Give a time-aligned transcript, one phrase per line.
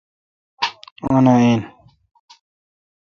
[1.05, 1.59] آں آ ۔این